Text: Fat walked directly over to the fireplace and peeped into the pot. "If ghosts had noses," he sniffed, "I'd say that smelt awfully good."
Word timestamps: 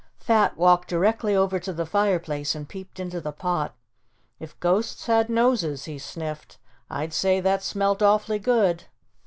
Fat 0.17 0.57
walked 0.57 0.87
directly 0.87 1.35
over 1.35 1.59
to 1.59 1.71
the 1.71 1.85
fireplace 1.85 2.55
and 2.55 2.67
peeped 2.67 2.99
into 2.99 3.21
the 3.21 3.31
pot. 3.31 3.75
"If 4.39 4.59
ghosts 4.59 5.05
had 5.05 5.29
noses," 5.29 5.85
he 5.85 5.99
sniffed, 5.99 6.57
"I'd 6.89 7.13
say 7.13 7.39
that 7.39 7.61
smelt 7.61 8.01
awfully 8.01 8.39
good." 8.39 8.85